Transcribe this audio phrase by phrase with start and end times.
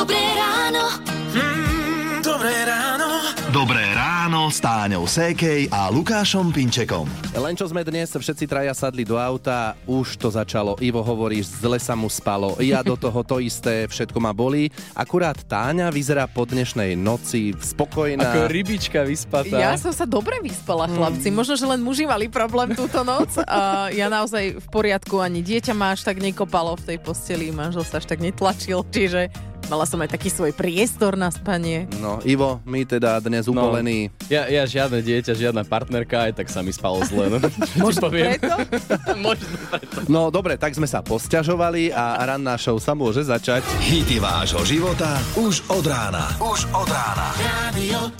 [0.00, 0.96] Dobré ráno.
[1.36, 3.20] Mm, dobré ráno.
[3.52, 7.04] Dobré ráno s Táňou Sékej a Lukášom Pinčekom.
[7.36, 10.80] Len čo sme dnes všetci traja sadli do auta, už to začalo.
[10.80, 12.56] Ivo hovoríš, zle sa mu spalo.
[12.64, 14.72] Ja do toho to isté, všetko ma bolí.
[14.96, 18.24] Akurát Táňa vyzerá po dnešnej noci spokojná.
[18.24, 19.52] Ako rybička vyspatá.
[19.52, 21.28] Ja som sa dobre vyspala, chlapci.
[21.28, 23.36] Možno, že len muži mali problém túto noc.
[23.44, 27.84] A ja naozaj v poriadku, ani dieťa ma až tak nekopalo v tej posteli, manžel
[27.84, 31.86] sa až tak netlačil, čiže mala som aj taký svoj priestor na spanie.
[31.96, 33.54] No, Ivo, my teda dnes No.
[33.56, 34.10] upolení.
[34.26, 37.30] Ja, ja žiadne dieťa, žiadna partnerka, aj tak sa mi spalo zle.
[37.30, 37.38] No.
[37.80, 38.50] Možno preto?
[39.16, 40.02] Možno preto.
[40.06, 43.62] No dobre, tak sme sa posťažovali a ranná show sa môže začať.
[43.80, 46.34] Hity vášho života už od rána.
[46.36, 47.30] Už od rána.
[47.38, 48.10] Radio.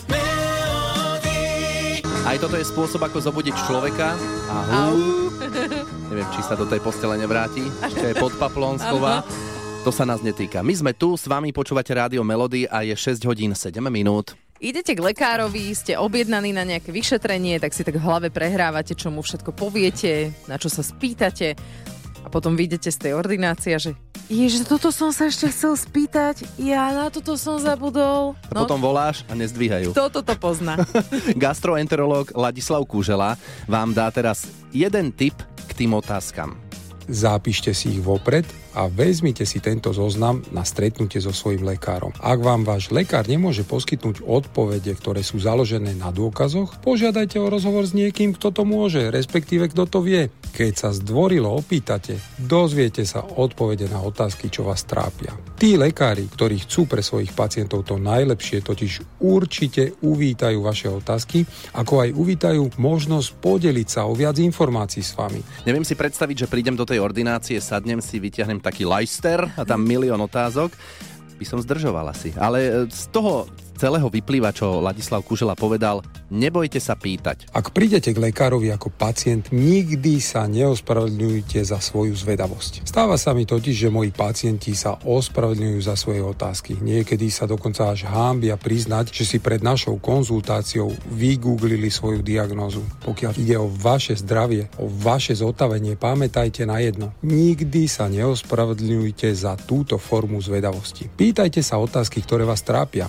[2.20, 4.14] Aj toto je spôsob, ako zobudiť človeka.
[4.46, 5.34] Ahu.
[6.06, 7.64] Neviem, či sa do tej postele nevráti.
[7.80, 9.26] Ešte je pod Paplonsková.
[9.80, 10.60] To sa nás netýka.
[10.60, 14.36] My sme tu, s vami počúvate Rádio Melody a je 6 hodín 7 minút.
[14.60, 19.08] Idete k lekárovi, ste objednaní na nejaké vyšetrenie, tak si tak v hlave prehrávate, čo
[19.08, 21.56] mu všetko poviete, na čo sa spýtate
[22.20, 23.96] a potom vyjdete z tej ordinácie, že
[24.28, 28.36] Ježiš, toto som sa ešte chcel spýtať, ja na toto som zabudol.
[28.52, 29.96] A potom voláš a nezdvíhajú.
[29.96, 30.76] Kto toto pozná?
[31.40, 34.44] Gastroenterológ Ladislav Kúžela vám dá teraz
[34.76, 36.69] jeden tip k tým otázkam.
[37.08, 42.14] Zapíšte si ich vopred a vezmite si tento zoznam na stretnutie so svojím lekárom.
[42.20, 47.86] Ak vám váš lekár nemôže poskytnúť odpovede, ktoré sú založené na dôkazoch, požiadajte o rozhovor
[47.86, 50.30] s niekým, kto to môže, respektíve kto to vie.
[50.50, 55.32] Keď sa zdvorilo opýtate, dozviete sa odpovede na otázky, čo vás trápia.
[55.56, 62.04] Tí lekári, ktorí chcú pre svojich pacientov to najlepšie, totiž určite uvítajú vaše otázky, ako
[62.04, 65.40] aj uvítajú možnosť podeliť sa o viac informácií s vami.
[65.64, 69.86] Neviem si predstaviť, že prídem do tej ordinácie, sadnem si, vyťahnem taký Leister a tam
[69.86, 70.74] milión otázok.
[71.40, 72.36] By som zdržoval asi.
[72.36, 73.48] Ale z toho
[73.80, 77.48] celého vyplýva, čo Ladislav Kužela povedal, nebojte sa pýtať.
[77.56, 82.84] Ak prídete k lekárovi ako pacient, nikdy sa neospravedlňujte za svoju zvedavosť.
[82.84, 86.76] Stáva sa mi totiž, že moji pacienti sa ospravedlňujú za svoje otázky.
[86.76, 92.84] Niekedy sa dokonca až hámbia priznať, že si pred našou konzultáciou vygooglili svoju diagnózu.
[93.00, 97.16] Pokiaľ ide o vaše zdravie, o vaše zotavenie, pamätajte na jedno.
[97.24, 101.08] Nikdy sa neospravedlňujte za túto formu zvedavosti.
[101.08, 103.08] Pýtajte sa otázky, ktoré vás trápia.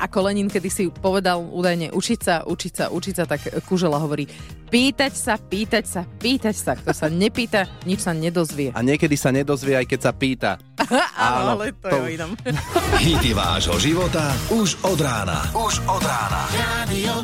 [0.00, 4.26] Ako Lenin kedy si povedal údajne učiť sa, učiť sa, učiť sa, tak Kužela hovorí
[4.70, 6.72] pýtať sa, pýtať sa, pýtať sa.
[6.74, 8.74] Kto sa nepýta, nič sa nedozvie.
[8.74, 10.50] A niekedy sa nedozvie, aj keď sa pýta.
[11.14, 12.34] Áno, ale to, to je inom.
[13.06, 15.46] Hity vášho života už od rána.
[15.54, 16.42] Už od rána.
[16.82, 17.14] Radio.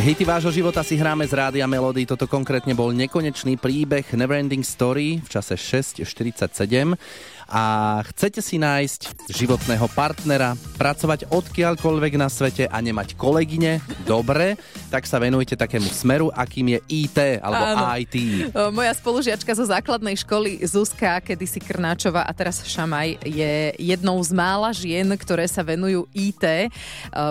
[0.00, 2.08] Hity vášho života si hráme z Rádia Melody.
[2.08, 6.96] Toto konkrétne bol nekonečný príbeh Neverending Story v čase 6.47
[7.50, 14.54] a chcete si nájsť životného partnera, pracovať odkiaľkoľvek na svete a nemať kolegyne, dobre,
[14.86, 17.84] tak sa venujte takému smeru, akým je IT alebo Áno.
[17.98, 18.16] IT.
[18.70, 24.70] Moja spolužiačka zo základnej školy Zuzka, kedysi Krnáčová a teraz Šamaj, je jednou z mála
[24.70, 26.70] žien, ktoré sa venujú IT.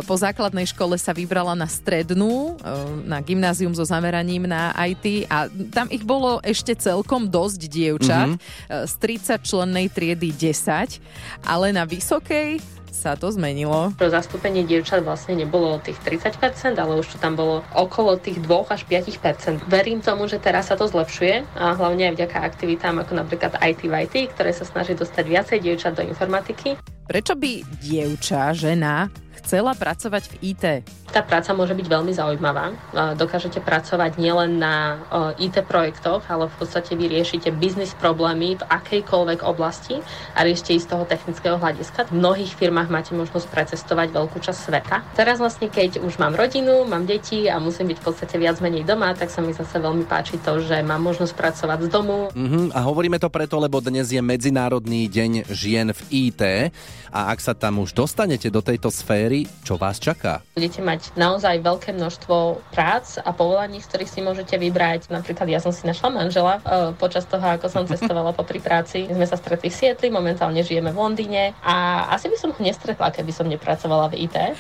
[0.04, 2.60] Po základnej škole sa vybrala na strednú,
[3.08, 8.84] na gymnázium so zameraním na IT a tam ich bolo ešte celkom dosť dievčat, mm-hmm.
[8.84, 8.94] z
[9.40, 10.98] 30 člennej triedy 10,
[11.44, 13.96] ale na vysokej sa to zmenilo.
[13.96, 18.84] Zastúpenie dievčat vlastne nebolo tých 30%, ale už to tam bolo okolo tých 2 až
[18.84, 19.64] 5%.
[19.70, 23.88] Verím tomu, že teraz sa to zlepšuje a hlavne aj vďaka aktivitám ako napríklad IT
[23.88, 26.76] IT, ktoré sa snaží dostať viacej dievčat do informatiky.
[27.10, 29.10] Prečo by dievča, žena
[29.42, 30.66] chcela pracovať v IT?
[31.10, 32.70] Tá práca môže byť veľmi zaujímavá.
[33.18, 35.02] Dokážete pracovať nielen na
[35.42, 39.98] IT projektoch, ale v podstate vy riešite biznis problémy v akejkoľvek oblasti
[40.38, 42.14] a riešite ich z toho technického hľadiska.
[42.14, 45.02] V mnohých firmách máte možnosť precestovať veľkú časť sveta.
[45.18, 48.86] Teraz vlastne, keď už mám rodinu, mám deti a musím byť v podstate viac menej
[48.86, 52.70] doma, tak sa mi zase veľmi páči to, že mám možnosť pracovať z domu, Mhm,
[52.78, 56.70] a hovoríme to preto, lebo dnes je Medzinárodný deň žien v IT
[57.10, 60.44] a ak sa tam už dostanete do tejto sféry, čo vás čaká?
[60.54, 65.10] Budete mať naozaj veľké množstvo prác a povolaní, z ktorých si môžete vybrať.
[65.10, 69.10] Napríklad ja som si našla manžela e, počas toho, ako som cestovala po pri práci.
[69.10, 72.60] My sme sa stretli v Sietli, momentálne žijeme v Londýne a asi by som ho
[72.62, 74.38] nestretla, keby som nepracovala v IT.
[74.38, 74.54] E,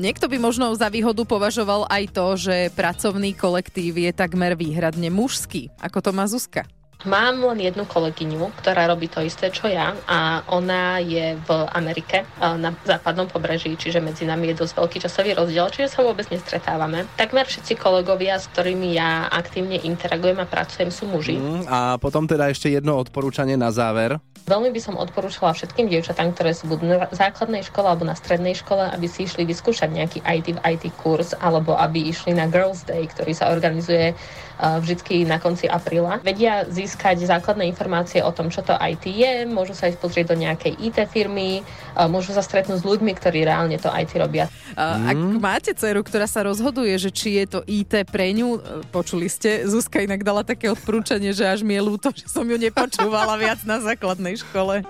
[0.00, 5.68] Niekto by možno za výhodu považoval aj to, že pracovný kolektív je takmer výhradne mužský,
[5.78, 6.64] ako to má Zuzka.
[7.08, 12.22] Mám len jednu kolegyňu, ktorá robí to isté, čo ja a ona je v Amerike
[12.22, 12.24] e,
[12.60, 17.08] na západnom pobreží, čiže medzi nami je dosť veľký časový rozdiel, čiže sa vôbec nestretávame.
[17.16, 21.40] Takmer všetci kolegovia, s ktorými ja aktívne interagujem a pracujem, sú muži.
[21.40, 24.20] Mm, a potom teda ešte jedno odporúčanie na záver.
[24.50, 28.58] Veľmi by som odporúčala všetkým dievčatám, ktoré sú buď na základnej škole alebo na strednej
[28.58, 32.82] škole, aby si išli vyskúšať nejaký IT v IT kurz alebo aby išli na Girls
[32.82, 36.18] Day, ktorý sa organizuje uh, vždy na konci apríla.
[36.26, 40.36] Vedia získať základné informácie o tom, čo to IT je, môžu sa ísť pozrieť do
[40.38, 41.62] nejakej IT firmy,
[42.08, 44.46] môžu sa stretnúť s ľuďmi, ktorí reálne to IT robia.
[44.74, 48.60] A Ak máte dceru, ktorá sa rozhoduje, že či je to IT pre ňu, e,
[48.90, 52.56] počuli ste, Zuzka inak dala také odporúčanie, že až mi je ľúto, že som ju
[52.56, 54.86] nepočúvala viac na základnej škole.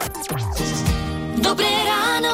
[1.40, 2.32] Dobré ráno.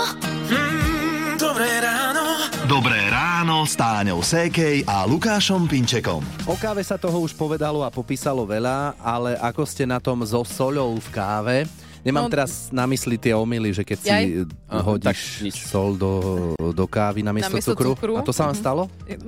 [0.50, 2.35] Mm, dobré ráno.
[2.66, 6.18] Dobré ráno s Táňou Sékej a Lukášom Pinčekom.
[6.50, 10.42] O káve sa toho už povedalo a popísalo veľa, ale ako ste na tom so
[10.42, 11.56] soľou v káve?
[12.06, 14.24] Nemám No- teraz na mysli tie omily, že keď si Jaj.
[14.46, 15.16] eh, Aha, hodíš tak
[15.52, 16.10] sol do,
[16.54, 17.90] do kávy namiesto, Namiesto cukru.
[17.92, 18.14] cukru.
[18.14, 18.82] A to sa vám stalo?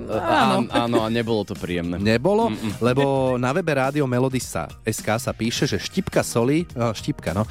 [0.07, 0.63] Áno.
[0.63, 0.71] Áno.
[0.71, 1.99] áno, a nebolo to príjemné.
[1.99, 2.47] Nebolo,
[2.79, 7.43] lebo na webe Rádio Melody sa SK sa píše, že štipka soli, no, štipka, no,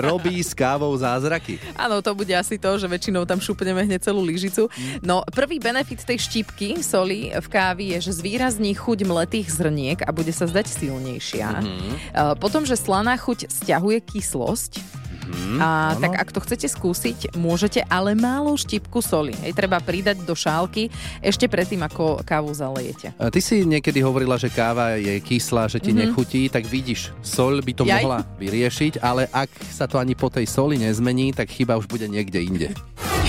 [0.00, 1.56] robí s kávou zázraky.
[1.74, 4.68] Áno, to bude asi to, že väčšinou tam šupneme hneď celú lyžicu.
[5.00, 10.10] No, prvý benefit tej štipky soli v kávi je, že zvýrazní chuť mletých zrniek a
[10.10, 11.48] bude sa zdať silnejšia.
[11.58, 11.92] Mm-hmm.
[12.38, 14.82] Potom, že slaná chuť stiahuje kyslosť.
[15.28, 16.00] Mm, a áno.
[16.00, 19.36] tak ak to chcete skúsiť, môžete, ale málo štipku soli.
[19.44, 20.88] Hej, treba pridať do šálky
[21.20, 23.12] ešte predtým, ako kávu zalejete.
[23.20, 26.00] A Ty si niekedy hovorila, že káva je kyslá, že ti mm-hmm.
[26.08, 28.00] nechutí, tak vidíš, sol by to Jaj.
[28.00, 32.08] mohla vyriešiť, ale ak sa to ani po tej soli nezmení, tak chyba už bude
[32.08, 32.68] niekde inde.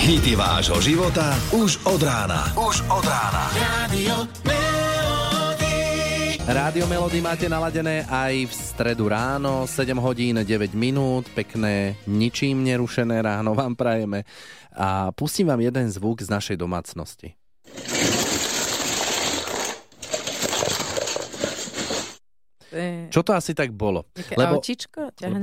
[0.00, 2.48] Hity vášho života už od rána.
[2.56, 3.52] Už od rána.
[3.52, 4.79] Radio.
[6.50, 13.22] Rádio Melody máte naladené aj v stredu ráno, 7 hodín 9 minút, pekné, ničím nerušené
[13.22, 14.26] ráno vám prajeme.
[14.74, 17.38] A pustím vám jeden zvuk z našej domácnosti.
[17.70, 18.10] To je
[23.10, 24.06] Čo to asi tak bolo?
[24.14, 24.62] Také Lebo,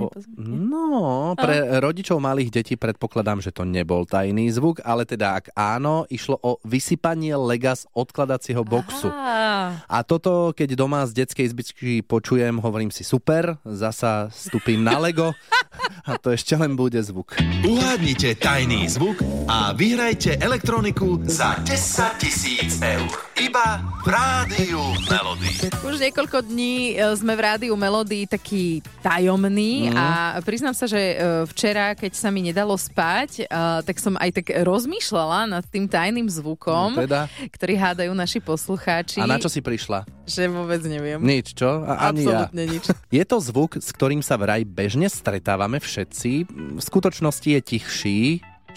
[0.10, 0.36] po zemi?
[0.40, 6.08] no, pre rodičov malých detí predpokladám, že to nebol tajný zvuk, ale teda ak áno,
[6.08, 9.12] išlo o vysypanie lega z odkladacieho boxu.
[9.12, 14.96] Á, A toto, keď doma z detskej izbičky počujem, hovorím si super, zasa stupím na
[15.00, 15.36] Lego
[16.08, 17.36] a to ešte len bude zvuk.
[17.62, 21.76] Uhádnite tajný zvuk a vyhrajte elektroniku za 10
[22.16, 23.12] tisíc eur.
[23.36, 25.52] Iba v Rádiu Melody.
[25.84, 29.94] Už niekoľko dní e, sme v rádiu Melody taký tajomný Mhm.
[29.94, 30.08] a
[30.42, 31.16] priznám sa, že e,
[31.46, 33.52] včera, keď sa mi nedalo spať, e,
[33.84, 37.28] tak som aj tak rozmýšľala nad tým tajným zvukom, No teda?
[37.52, 39.20] ktorý hádajú naši poslucháči.
[39.20, 40.08] A na čo si prišla?
[40.24, 41.20] Že vôbec neviem.
[41.20, 41.84] Nič, čo?
[41.84, 42.48] A, ani ja.
[42.48, 42.84] Absolútne nič.
[43.08, 45.97] Je to zvuk, s ktorým sa vraj bežne stretávame všetci.
[46.06, 48.20] V skutočnosti je tichší,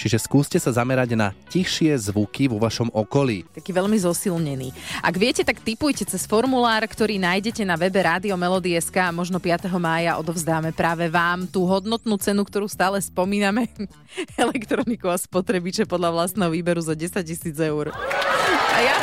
[0.00, 3.44] čiže skúste sa zamerať na tichšie zvuky vo vašom okolí.
[3.52, 4.72] Taký veľmi zosilnený.
[5.04, 9.68] Ak viete, tak typujte cez formulár, ktorý nájdete na webe Rádio Melody.sk a možno 5.
[9.76, 13.68] mája odovzdáme práve vám tú hodnotnú cenu, ktorú stále spomíname.
[14.40, 17.92] Elektroniku a spotrebiče podľa vlastného výberu za 10 tisíc eur.
[18.72, 18.96] A ja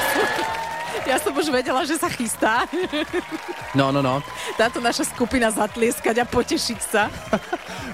[1.08, 2.68] ja som už vedela, že sa chystá
[3.74, 4.20] No, no, no.
[4.60, 7.08] táto naša skupina zatlieskať a potešiť sa.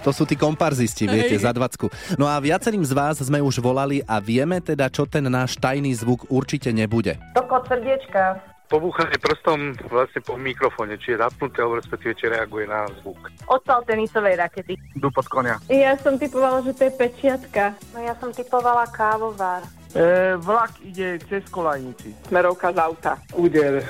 [0.03, 1.43] To sú tí komparzisti, viete, Hej.
[1.47, 1.87] za dvacku.
[2.19, 5.95] No a viacerým z vás sme už volali a vieme teda, čo ten náš tajný
[5.95, 7.15] zvuk určite nebude.
[7.31, 8.41] Tokot srdiečka.
[8.67, 13.29] pobúchanie prstom vlastne po mikrofóne, či je zapnuté, alebo respektíve či reaguje na zvuk.
[13.45, 14.73] Odpal tenisovej rakety.
[14.97, 15.61] Dupot konia.
[15.69, 17.77] Ja som typovala, že to je pečiatka.
[17.93, 19.61] No ja som typovala kávovár.
[19.93, 22.17] E, vlak ide cez kolajnici.
[22.25, 23.13] Smerovka z auta.
[23.37, 23.85] Úder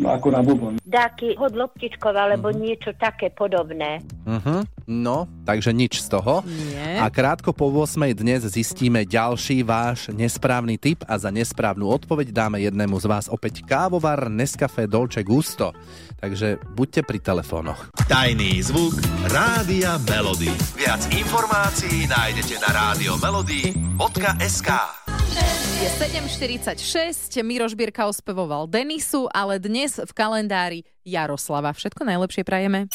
[0.00, 0.80] ako na bubon.
[0.80, 4.00] Dáky hod loptičkov alebo niečo také podobné.
[4.24, 4.64] Uh-huh.
[4.88, 6.40] No, takže nič z toho.
[6.48, 7.04] Nie.
[7.04, 12.64] A krátko po 8 dnes zistíme ďalší váš nesprávny tip a za nesprávnu odpoveď dáme
[12.64, 15.76] jednému z vás opäť kávovar Nescafe Dolce Gusto.
[16.16, 17.92] Takže buďte pri telefónoch.
[18.08, 18.96] Tajný zvuk
[19.28, 20.48] Rádia Melody.
[20.80, 25.01] Viac informácií nájdete na radiomelody.sk
[25.32, 31.72] Je 7.46, Miroš Birka ospevoval Denisu, ale dnes v kalendári Jaroslava.
[31.72, 32.92] Všetko najlepšie prajeme.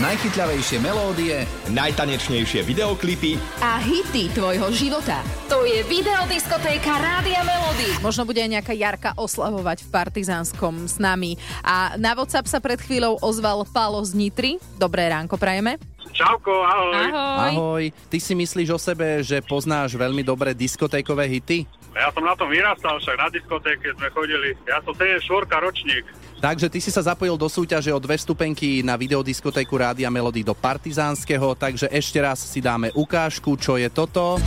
[0.00, 5.20] Najchytľavejšie melódie, najtanečnejšie videoklipy A hity tvojho života.
[5.52, 8.00] To je videodiskotéka Rádia Melody.
[8.00, 11.36] Možno bude aj nejaká Jarka oslavovať v Partizánskom s nami.
[11.66, 14.56] A na WhatsApp sa pred chvíľou ozval Pálo z Nitry.
[14.80, 15.76] Dobré ránko prajeme.
[16.12, 17.08] Čauko, ahoj.
[17.08, 17.48] Ahoj.
[17.48, 21.64] Ahoj, ty si myslíš o sebe, že poznáš veľmi dobre diskotékové hity?
[21.92, 24.56] Ja som na tom vyrastal, však na diskotéke sme chodili.
[24.64, 25.24] Ja som 74
[25.60, 26.04] ročník.
[26.42, 30.56] Takže ty si sa zapojil do súťaže o dve stupenky na videodiskotéku Rádia Melody do
[30.58, 34.42] Partizánskeho, takže ešte raz si dáme ukážku, čo je toto.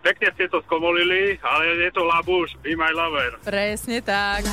[0.00, 3.36] Pekne ste to skomolili, ale je to Labuš, Be My Lover.
[3.44, 4.48] Presne tak.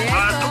[0.00, 0.40] Yeah.
[0.40, 0.49] To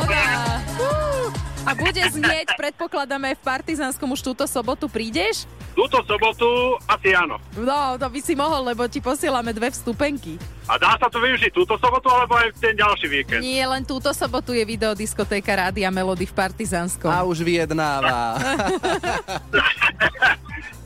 [1.79, 5.48] bude znieť, predpokladáme, v Partizánskom už túto sobotu prídeš?
[5.71, 7.39] Túto sobotu asi áno.
[7.55, 10.36] No, to by si mohol, lebo ti posielame dve vstupenky.
[10.67, 13.41] A dá sa to využiť túto sobotu, alebo aj ten ďalší víkend?
[13.41, 17.09] Nie, len túto sobotu je videodiskotéka Rádia Melody v Partizánskom.
[17.09, 18.38] A už vyjednáva.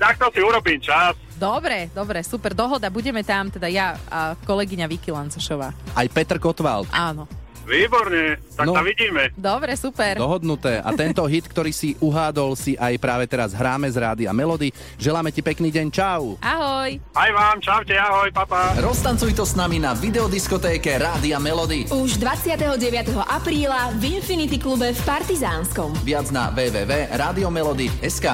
[0.02, 1.18] tak to si urobím čas.
[1.36, 2.88] Dobre, dobre, super, dohoda.
[2.88, 5.76] Budeme tam, teda ja a kolegyňa Vicky Lancošová.
[5.92, 6.88] Aj Petr Kotwald.
[6.94, 7.28] Áno.
[7.64, 8.74] Výborne, tak No.
[8.74, 9.32] sa vidíme.
[9.34, 10.16] Dobre, super.
[10.16, 10.78] Dohodnuté.
[10.78, 14.70] A tento hit, ktorý si uhádol, si aj práve teraz hráme z rády a melody.
[14.96, 15.88] Želáme ti pekný deň.
[15.90, 16.36] Čau.
[16.40, 17.00] Ahoj.
[17.14, 18.76] Aj vám, čaute, ahoj, papa.
[18.78, 21.88] Roztancuj to s nami na videodiskotéke Rádia Melody.
[21.88, 22.78] Už 29.
[23.24, 25.96] apríla v Infinity klube v Partizánskom.
[26.02, 28.26] Viac na www.radiomelody.sk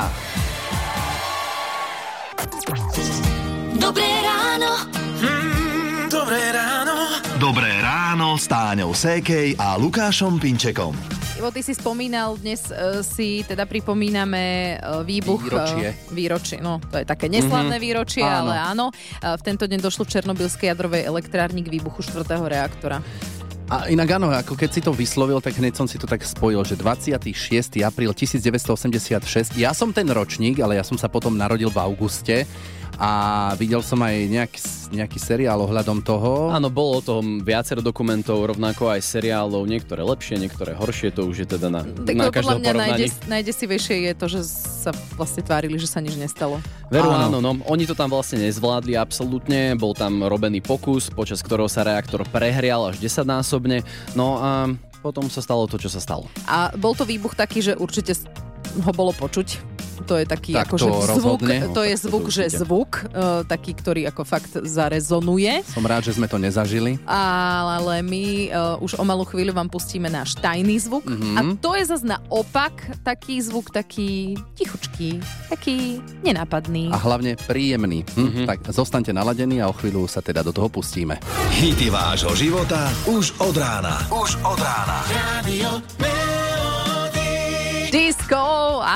[3.75, 4.71] Dobré ráno.
[5.17, 6.95] Mm, dobré ráno.
[7.38, 7.71] Dobré
[8.19, 10.91] ráno s Táňou Sékej a Lukášom Pinčekom.
[11.39, 15.47] Ivo, ty si spomínal, dnes uh, si teda pripomíname uh, výbuch...
[15.47, 15.95] Výročie.
[15.95, 17.83] Uh, výročie, no to je také neslavné Mhm.
[17.88, 18.51] výročie, Áno.
[18.51, 18.85] ale áno.
[19.23, 22.99] Uh, v tento deň došlo v Černobylskej jadrovej elektrárni k výbuchu štvrtého reaktora.
[23.71, 26.59] A inak áno, ako keď si to vyslovil, tak hneď som si to tak spojil,
[26.67, 27.23] že 26.
[27.88, 32.43] apríl 1986, ja som ten ročník, ale ja som sa potom narodil v auguste
[33.00, 33.10] a
[33.56, 34.60] videl som aj nejaký,
[34.91, 36.51] nejaký seriál ohľadom toho.
[36.51, 41.48] Áno, bolo o tom viacero dokumentov, rovnako aj seriálov, niektoré lepšie, niektoré horšie, to už
[41.48, 42.91] je teda na, Tak na podľa každého mňa porovnaní.
[43.00, 44.41] najdes, najdesivejšie je to, že
[44.84, 46.60] sa vlastne tvárili, že sa nič nestalo.
[46.91, 47.32] Veru Áno.
[47.32, 47.38] áno.
[47.39, 47.51] no.
[47.72, 52.91] Oni to tam vlastne nezvládli absolútne, bol tam robený pokus, počas ktorého sa reaktor prehrial
[52.91, 54.51] až 10-násobne, no a
[55.00, 56.27] potom sa stalo to, čo sa stalo.
[56.44, 58.12] A bol to výbuch taký, že určite
[58.84, 59.78] ho bolo počuť.
[60.08, 61.58] To je taký Tak akože to zvuk, rozhodne.
[61.75, 65.63] to je No, to zvuk, že zvuk, uh, taký, ktorý ako fakt zarezonuje.
[65.68, 66.98] Som rád, že sme to nezažili.
[67.06, 71.06] Ale my uh, už o malú chvíľu vám pustíme náš tajný zvuk.
[71.06, 71.36] Mhm.
[71.36, 76.89] A to je zase naopak taký zvuk, taký tichučký, taký nenápadný.
[76.91, 78.03] A hlavne príjemný.
[78.15, 78.46] Hm?
[78.46, 81.20] Tak zostaňte naladení a o chvíľu sa teda do toho pustíme.
[81.60, 84.00] Hity vášho života už od rána.
[84.12, 84.98] Už od rána.
[85.10, 85.70] Radio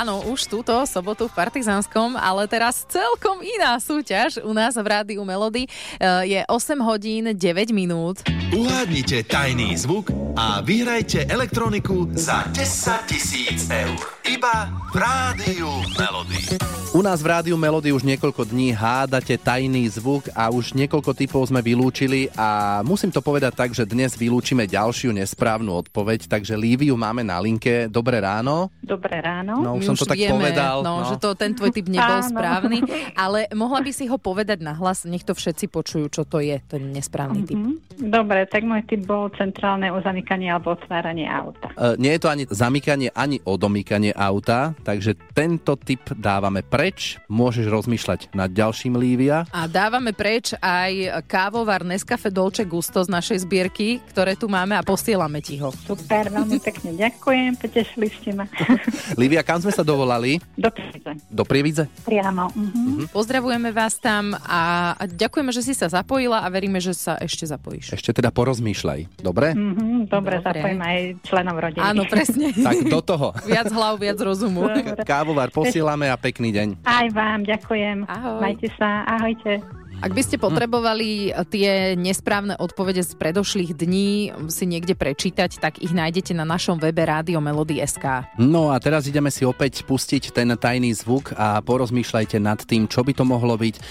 [0.04, 5.24] áno, už túto sobotu v Partizánskom, ale teraz celkom iná súťaž u nás v Rádiu
[5.24, 5.64] Melody.
[5.96, 8.20] Eh, Je 8 hodín 9 minút.
[8.52, 13.96] Uhádnite tajný zvuk a vyhrajte elektroniku za 10 tisíc eur.
[14.24, 15.68] Iba v Rádiu
[16.00, 16.56] Melody.
[16.94, 21.42] U nás v Rádiu Melody už niekoľko dní hádate tajný zvuk a už niekoľko typov
[21.50, 26.94] sme vylúčili a musím to povedať tak, že dnes vylúčime ďalšiu nesprávnu odpoveď, takže Líviu
[26.94, 27.90] máme na linke.
[27.90, 28.70] Dobré ráno.
[28.78, 29.58] Dobré ráno.
[29.60, 30.86] No, už som to tak vieme, povedal.
[30.86, 31.10] No, no.
[31.10, 32.30] že to ten tvoj typ nebol Áno.
[32.30, 32.78] správny,
[33.18, 36.62] ale mohla by si ho povedať na hlas, nech to všetci počujú, čo to je,
[36.64, 37.58] ten nesprávny typ.
[37.58, 38.08] Mhm.
[38.08, 41.74] Dobre, tak môj typ bol centrálne uzamykanie alebo otváranie auta.
[41.74, 47.18] E, Nie je to ani zamykanie, ani odomykanie auta, takže tento typ dávame preč.
[47.26, 49.44] Môžeš rozmýšľať nad ďalším Lívia.
[49.50, 54.82] A dávame preč aj kávovar Nescafe Dolce Gusto z našej zbierky, ktoré tu máme a
[54.82, 55.74] posielame ti ho.
[55.74, 58.46] Super, veľmi pekne ďakujem, potešili ste ma.
[59.20, 60.38] Lívia, kam sme sa dovolali?
[60.54, 61.12] Do príze.
[61.28, 61.90] Do Prievidze?
[62.06, 62.50] Priamo.
[62.54, 63.10] Mhm.
[63.10, 67.94] Pozdravujeme vás tam a ďakujeme, že si sa zapojila a veríme, že sa ešte zapojíš.
[67.94, 69.20] Ešte teda porozmýšľaj.
[69.20, 69.52] Dobre?
[69.54, 70.60] Mhm, dobre, Dobre.
[70.60, 71.82] zapojím aj členov rodiny.
[71.84, 72.46] Áno, presne.
[72.54, 73.26] Tak do toho.
[73.44, 74.68] Viac hlav, viac rozumu.
[75.08, 76.68] Kávovar posielame a pekný deň.
[76.84, 78.04] Aj vám, ďakujem.
[78.04, 78.40] Ahoj.
[78.44, 79.64] Majte sa, ahojte.
[80.02, 85.94] Ak by ste potrebovali tie nesprávne odpovede z predošlých dní si niekde prečítať, tak ich
[85.94, 88.26] nájdete na našom webe Rádio Melody.sk.
[88.36, 93.06] No a teraz ideme si opäť pustiť ten tajný zvuk a porozmýšľajte nad tým, čo
[93.06, 93.74] by to mohlo byť.
[93.78, 93.82] E,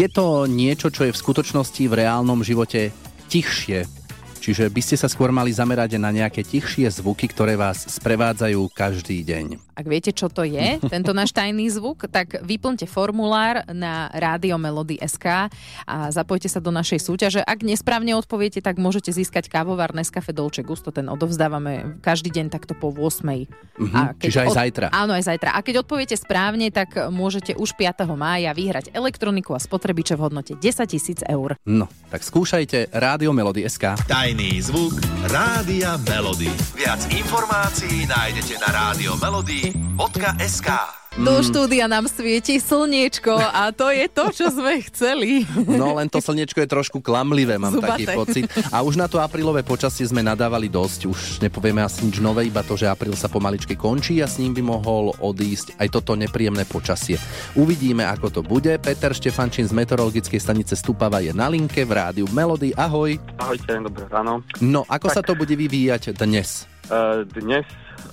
[0.00, 2.90] Je to niečo, čo je v skutočnosti v reálnom živote
[3.28, 4.03] tichšie.
[4.44, 9.24] Čiže by ste sa skôr mali zamerať na nejaké tichšie zvuky, ktoré vás sprevádzajú každý
[9.24, 9.56] deň.
[9.72, 15.48] Ak viete, čo to je, tento náš tajný zvuk, tak vyplňte formulár na radiomelody.sk
[15.88, 17.40] a zapojte sa do našej súťaže.
[17.40, 20.92] Ak nesprávne odpoviete, tak môžete získať kávovar Nescafe Dolce Gusto.
[20.92, 23.48] Ten odovzdávame každý deň takto po 8.
[23.80, 24.86] Mhm, čiže aj zajtra.
[24.92, 25.56] Áno, aj zajtra.
[25.56, 28.04] A keď odpoviete správne, tak môžete už 5.
[28.12, 31.56] mája vyhrať elektroniku a spotrebiče v hodnote 10 tisíc eur.
[31.64, 33.96] No, tak skúšajte Rádio Melody.sk.
[34.04, 34.94] Tajný zvuk
[35.30, 36.50] Rádia Melody.
[36.74, 41.46] Viac informácií nájdete na radiomelody.sk Do Mm.
[41.46, 45.46] štúdia nám svieti slniečko a to je to, čo sme chceli.
[45.78, 48.02] No len to slniečko je trošku klamlivé, mám Zubaté.
[48.02, 48.44] taký pocit.
[48.68, 51.00] A už na to aprílové počasie sme nadávali dosť.
[51.06, 54.52] Už nepovieme asi nič nové, iba to, že apríl sa pomaličky končí a s ním
[54.52, 57.14] by mohol odísť aj toto nepríjemné počasie.
[57.54, 58.74] Uvidíme, ako to bude.
[58.82, 62.74] Peter Štefančín z meteorologickej stanice Stupava je na linke v rádiu Melody.
[62.74, 63.22] Ahoj.
[63.38, 64.42] Ahojte, dobré ráno.
[64.58, 66.66] No, ako sa to bude vyvíjať dnes?
[66.84, 67.62] E, Dnes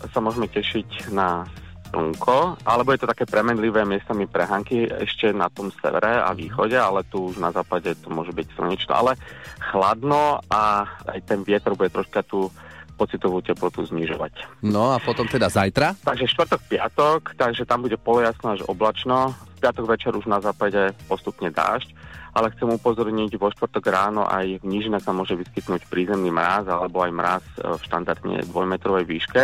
[0.05, 1.49] sa môžeme tešiť na
[1.91, 7.03] slnko, alebo je to také premenlivé miestami prehánky ešte na tom severe a východe, ale
[7.11, 9.19] tu už na západe to môže byť slnečno, ale
[9.59, 12.47] chladno a aj ten vietor bude troška tú
[12.95, 14.61] pocitovú teplotu znižovať.
[14.61, 15.97] No a potom teda zajtra?
[16.05, 19.33] Takže štvrtok, piatok, takže tam bude polojasno až oblačno.
[19.57, 21.89] V piatok večer už na západe postupne dážď,
[22.31, 27.03] ale chcem upozorniť, vo štvrtok ráno aj v nížine sa môže vyskytnúť prízemný mráz alebo
[27.03, 29.41] aj mráz e, v štandardne dvojmetrovej výške,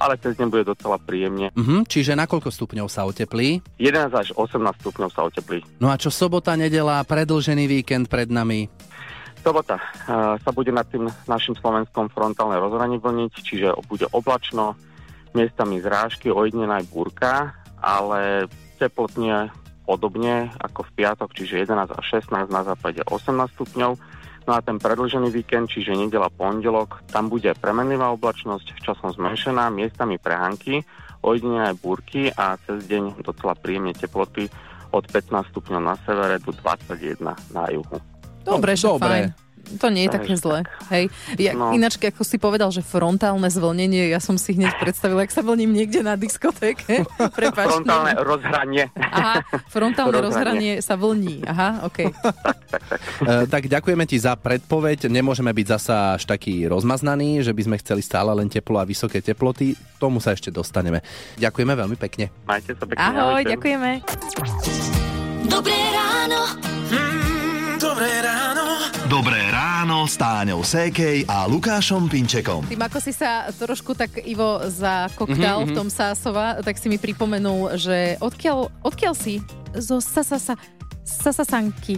[0.00, 1.52] ale cez deň bude docela príjemne.
[1.52, 3.60] Mhm, čiže na koľko stupňov sa oteplí?
[3.76, 5.60] 11 až 18 stupňov sa oteplí.
[5.78, 8.72] No a čo sobota, nedela, predlžený víkend pred nami?
[9.40, 9.84] Sobota e,
[10.40, 14.76] sa bude nad tým našim slovenskom frontálne rozhranie vlniť, čiže bude oblačno,
[15.30, 19.52] miestami zrážky, ojednená aj búrka, ale teplotne
[19.90, 23.98] podobne ako v piatok, čiže 11 až 16, na západe 18 stupňov.
[24.46, 30.22] No a ten predlžený víkend, čiže nedela pondelok, tam bude premenlivá oblačnosť, časom zmenšená, miestami
[30.22, 30.86] prehánky,
[31.26, 34.46] ojednené aj búrky a cez deň docela príjemne teploty
[34.94, 37.18] od 15 stupňov na severe do 21
[37.50, 37.98] na juhu.
[38.46, 39.34] Dobre, že dobre.
[39.76, 40.64] To nie je také zlé.
[40.88, 41.08] Hej.
[41.36, 41.70] Ja, No.
[41.70, 45.70] Ináč, ako si povedal, že frontálne zvlnenie, ja som si hneď predstavila, ak sa vlním
[45.70, 47.04] niekde na diskotéke.
[47.38, 47.66] Prepač.
[47.70, 48.24] Frontálne neviem.
[48.24, 48.84] rozhranie.
[48.94, 49.34] Aha,
[49.66, 50.74] frontálne rozhranie Rozhranie.
[50.80, 51.36] sa vlní.
[51.44, 51.98] Aha, OK.
[53.20, 55.10] E, tak ďakujeme ti za predpoveď.
[55.10, 59.18] Nemôžeme byť zasa až taký rozmaznaný, že by sme chceli stále len teplo a vysoké
[59.20, 59.74] teploty.
[59.98, 61.02] Tomu sa ešte dostaneme.
[61.36, 62.30] Ďakujeme veľmi pekne.
[62.46, 63.02] Majte sa pekne.
[63.02, 63.50] Ahoj, ahojte.
[63.50, 63.90] ďakujeme.
[65.42, 66.40] Dobré ráno.
[67.76, 68.64] Dobré ráno.
[69.10, 69.40] Dobré
[69.80, 72.68] ráno s Táňou Sékej a Lukášom Pinčekom.
[72.68, 77.00] Tým, ako si sa trošku tak Ivo zakoktal Mhm, v tom Sásova, tak si mi
[77.00, 79.40] pripomenul, že odkiaľ, odkiaľ si?
[79.72, 80.52] Zo Sasasa,
[81.00, 81.96] Sasasanky.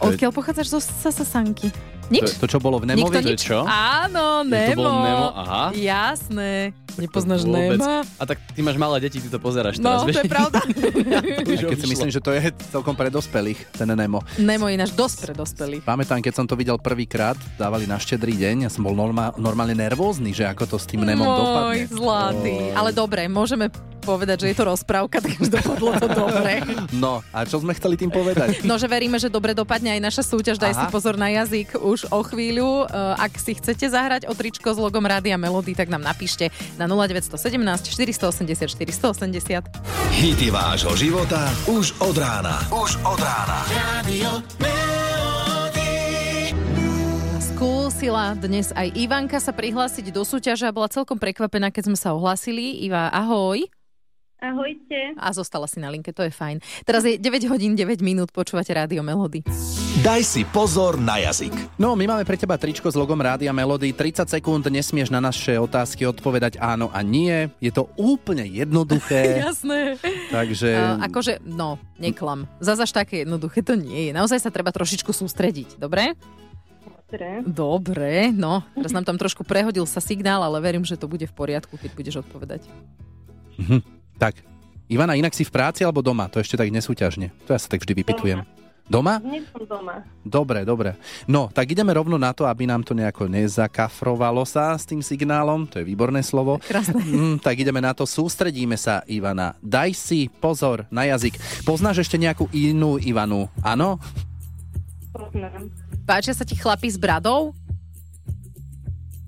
[0.00, 1.68] Odkiaľ pochádzaš zo Sasasanky?
[2.10, 2.34] Nič?
[2.34, 3.22] To, to čo bolo v Nikto Nemovi?
[3.30, 3.46] nič?
[3.62, 4.82] Áno, Je to Nemo.
[4.82, 5.64] bolo Nemo, aha.
[5.70, 6.74] Jasné.
[6.98, 7.46] Nepoznáš.
[7.46, 8.02] Nema?
[8.18, 10.58] A tak ty máš malé deti, ty to pozeráš No, teraz, to je pravda.
[11.70, 14.26] Keď si myslím, že to je celkom pre dospelých, ten Nemo.
[14.36, 15.82] Nemo je náš dosť pre dospelých.
[15.86, 19.78] Pamätám, keď som to videl prvýkrát, dávali na štedrý deň, ja som bol norma- normálne
[19.78, 21.62] nervózny, že ako to s tým Nemom dopadne.
[21.62, 22.54] Môj zlatý.
[22.74, 26.64] Ale dobre, môžeme povedať, že je to rozprávka, takže dopadlo to dobre.
[26.90, 28.64] No, a čo sme chceli tým povedať?
[28.64, 30.56] No, že veríme, že dobre dopadne aj naša súťaž.
[30.56, 30.80] Daj Aha.
[30.82, 32.88] si pozor na jazyk už o chvíľu.
[32.88, 36.48] Uh, Ak si chcete zahrať o tričko s logom Rádia Melody, tak nám napíšte
[36.80, 37.36] na 0917
[37.92, 39.68] 480 480.
[40.16, 42.56] Hity vášho života už od rána.
[42.72, 43.58] Už od rána.
[44.00, 44.40] Radio
[47.60, 52.16] Skúsila dnes aj Ivanka sa prihlásiť do súťaže a bola celkom prekvapená, keď sme sa
[52.16, 52.80] ohlásili.
[52.80, 53.68] Iva, ahoj.
[54.40, 55.12] Ahojte.
[55.20, 56.64] A zostala si na linke, to je fajn.
[56.88, 59.44] Teraz je 9 hodín 9 minút, počúvate Rádio Melody.
[60.00, 61.52] Daj si pozor na jazyk.
[61.76, 63.92] No, my máme pre teba tričko s logom Rádia Melody.
[63.92, 67.52] 30 sekúnd nesmieš na naše otázky odpovedať áno a nie.
[67.60, 69.36] Je to úplne jednoduché.
[69.44, 70.00] Jasné.
[70.32, 70.72] takže...
[70.72, 72.48] Uh, akože, no, neklam.
[72.64, 74.12] Zas až také jednoduché to nie je.
[74.16, 76.16] Naozaj sa treba trošičku sústrediť, dobre?
[77.10, 77.44] Dobre.
[77.44, 78.64] Dobre, no.
[78.72, 81.90] Teraz nám tam trošku prehodil sa signál, ale verím, že to bude v poriadku, keď
[81.92, 82.64] budeš odpovedať.
[83.60, 83.99] Mhm.
[84.20, 84.36] Tak,
[84.92, 86.28] Ivana, inak si v práci alebo doma?
[86.28, 87.32] To ešte tak nesúťažne.
[87.48, 88.44] To ja sa tak vždy vypitujem.
[88.84, 89.16] Doma?
[89.16, 90.04] Dnes som doma.
[90.20, 90.92] Dobre, dobre.
[91.24, 95.64] No, tak ideme rovno na to, aby nám to nejako nezakafrovalo sa s tým signálom.
[95.72, 96.60] To je výborné slovo.
[96.68, 97.00] Krásne.
[97.00, 98.04] Mm, tak ideme na to.
[98.04, 99.56] Sústredíme sa, Ivana.
[99.64, 101.40] Daj si pozor na jazyk.
[101.64, 103.48] Poznáš ešte nejakú inú Ivanu?
[103.64, 103.96] Áno?
[105.16, 105.72] Poznám.
[106.04, 107.56] Páčia sa ti chlapi s bradou?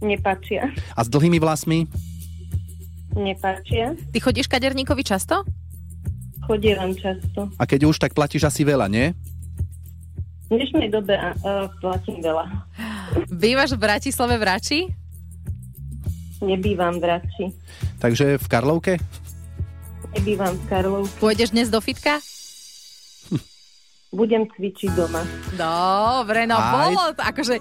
[0.04, 0.68] Nepáčia.
[0.92, 1.88] A s dlhými vlasmi?
[3.12, 3.92] Nepáčia.
[4.12, 5.44] Ty chodíš kaderníkovi často?
[6.48, 7.52] Chodievam často.
[7.60, 9.14] A keď už, tak platíš asi veľa, nie?
[10.50, 12.44] V dnešnej dobe a, a, platím veľa.
[13.30, 14.80] Bývaš v Bratislave v Rači?
[16.42, 17.46] Nebývam v Rači.
[18.02, 18.92] Takže v Karlovke?
[20.18, 21.14] Nebývam v Karlovke.
[21.22, 22.18] Pôjdeš dnes do fitka?
[24.12, 25.24] Budem cvičiť doma.
[25.56, 26.92] Dobre, no Aj.
[26.92, 27.56] bolo to, akože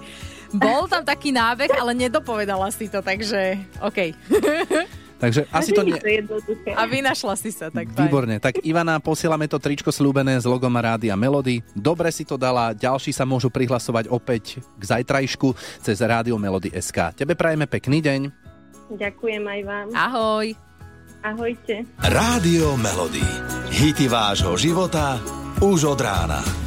[0.52, 4.12] bol tam taký nábeh, ale nedopovedala si to, takže OK.
[5.22, 5.94] Takže asi to nie...
[6.74, 7.94] A vynašla si sa, tak.
[7.94, 8.42] Výborne.
[8.42, 11.62] Tak Ivana, posielame to tričko slúbené s logom Rádia Melody.
[11.78, 17.14] Dobre si to dala, ďalší sa môžu prihlasovať opäť k zajtrajšku cez Rádio Melody SK.
[17.22, 18.20] Tebe prajeme pekný deň.
[18.98, 19.86] Ďakujem aj vám.
[19.94, 20.46] Ahoj.
[21.22, 21.86] Ahojte.
[22.02, 23.22] Rádio Melody.
[23.70, 25.22] Hity vášho života
[25.62, 26.61] už od rána.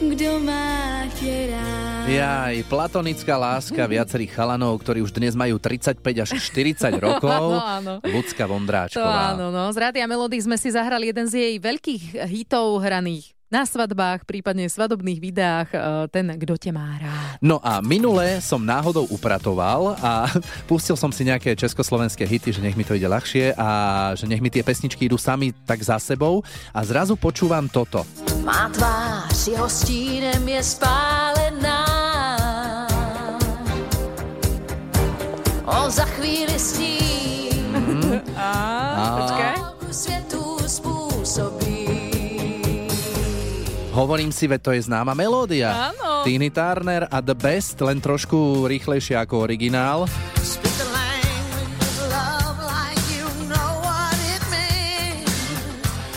[0.00, 2.08] Kdo má tě rád?
[2.08, 7.60] Jaj, platonická láska viacerých chalanov, ktorí už dnes majú 35 až 40 rokov.
[7.60, 8.00] Áno.
[8.00, 9.36] Ľudská To Vondráčková.
[9.36, 9.68] áno, no.
[9.68, 14.70] Z Rádia Melody sme si zahrali jeden z jej veľkých hitov hraných na svadbách, prípadne
[14.70, 17.36] svadobných videách, e, ten Kto te má rád.
[17.44, 20.32] No a minule som náhodou upratoval a
[20.70, 23.68] pustil som si nejaké československé hity, že nech mi to ide ľahšie a
[24.16, 26.40] že nech mi tie pesničky idú sami tak za sebou
[26.72, 28.06] a zrazu počúvam toto.
[28.44, 31.80] Má tvář jeho stínem je spálená.
[35.66, 39.54] On za chvíli s ním A, počkaj.
[39.90, 41.88] světu způsobí.
[43.90, 45.90] Hovorím si, veď to je známa melódia.
[45.90, 46.22] Áno.
[46.24, 50.06] Tiny Turner a The Best, len trošku rýchlejšie ako originál.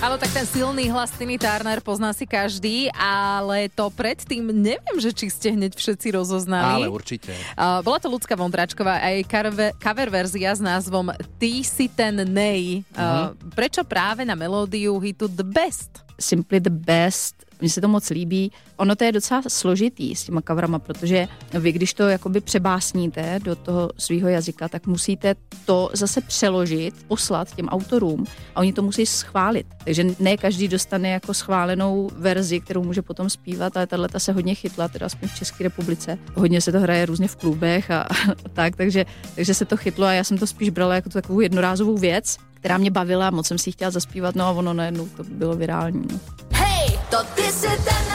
[0.04, 5.16] Áno, tak ten silný hlas Tiny Turner pozná si každý, ale to predtým neviem, že
[5.16, 6.84] či ste hneď všetci rozoznali.
[6.84, 7.32] Ale určite.
[7.56, 9.24] Uh, bola to ľudská Vondráčková a jej
[9.80, 12.84] cover, verzia s názvom Ty si ten nej.
[12.92, 16.04] Uh, Prečo práve na melódiu hitu The Best?
[16.20, 17.36] Simply the best.
[17.62, 18.52] Mně se to moc líbí.
[18.78, 21.28] Ono to je docela složitý s těma coverama, protože
[21.60, 27.56] vy, když to jakoby přebásníte do toho svého jazyka, tak musíte to zase přeložit, poslat
[27.56, 29.68] těm autorům a oni to musí schválit.
[29.86, 34.56] Takže ne každý dostane jako schválenou verzi, kterou může potom zpívat, ale tahle se hodně
[34.56, 36.18] chytla, teda aspoň v České republice.
[36.36, 40.06] Hodně se to hraje různě v klubech a, a tak, takže, takže se to chytlo
[40.06, 43.58] a já jsem to spíš brala jako takovou jednorázovou věc, která mě bavila, moc jsem
[43.58, 46.08] si chtěla zaspívat, no a ono najednou to bylo virální.
[46.12, 46.20] No.
[46.52, 48.13] Hej, to ty si ten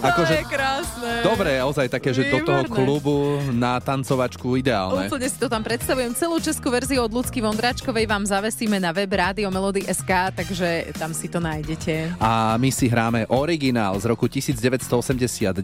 [0.00, 0.16] správu.
[0.16, 1.12] Akože, krásne.
[1.20, 2.76] dobre, ozaj také, že do toho Výborné.
[2.76, 3.16] klubu
[3.52, 5.06] na tancovačku ideálne.
[5.12, 6.16] Úplne si to tam predstavujem.
[6.16, 11.12] Celú českú verziu od Ľudsky Vondráčkovej vám zavesíme na web Rádio Melody SK, takže tam
[11.12, 12.16] si to nájdete.
[12.16, 15.60] A my si hráme originál z roku 1989,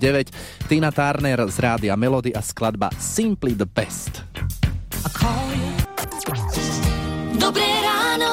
[0.68, 4.20] Tina Turner z Rádia Melody a skladba Simply the Best.
[7.36, 8.30] Dobré ráno.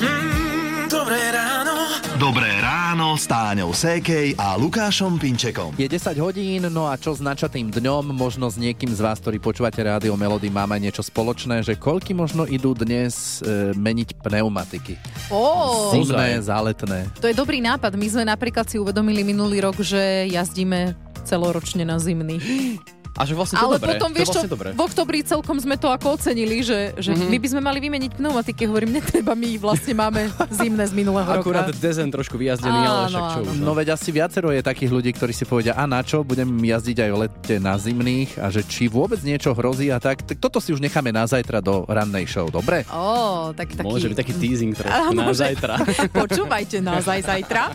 [0.00, 2.05] Mm, dobré ráno.
[2.16, 5.76] Dobré ráno s Táňou Sékej a Lukášom Pinčekom.
[5.76, 9.36] Je 10 hodín, no a čo s načatým dňom, možno s niekým z vás, ktorí
[9.36, 14.96] počúvate Rádio Melody, máme niečo spoločné, že koľky možno idú dnes e, meniť pneumatiky.
[15.28, 17.12] Ó, Zimné, záletné.
[17.20, 17.92] to je dobrý nápad.
[18.00, 20.96] My sme napríklad si uvedomili minulý rok, že jazdíme
[21.28, 22.40] celoročne na zimný.
[23.16, 23.90] A že vlastne to Ale dobré.
[23.92, 24.68] potom, to vieš čo, vlastne dobré.
[24.70, 27.26] v oktobri celkom sme to ako ocenili, že, že Mhm.
[27.26, 28.62] my by sme mali vymeniť pneumatiky.
[28.64, 30.20] Hovorím, netreba, my vlastne máme
[30.52, 31.78] zimné z minulého Akurát roka.
[31.78, 33.48] dezen trošku vyjazdený, ale však čo áno.
[33.48, 33.56] už.
[33.58, 36.96] No veď asi viacero je takých ľudí, ktorí si povedia, a na čo, budem jazdiť
[36.98, 40.58] aj v lete na zimných a že či vôbec niečo hrozí a tak, tak toto
[40.58, 42.84] si už necháme na zajtra do rannej show, dobre?
[42.86, 43.80] Ó, tak taký...
[43.82, 45.74] Môže byť taký teasing trošku Áno, na že- zajtra.
[46.20, 47.72] Počúvajte nás aj zajtra.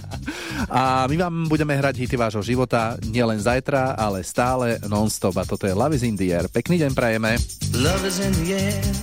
[0.67, 5.67] A my vám budeme hrať hity vášho života nielen zajtra, ale stále non-stop a toto
[5.67, 6.48] je Love is in the air.
[6.52, 7.39] Pekný deň prajeme.
[7.78, 9.02] Love is in the air.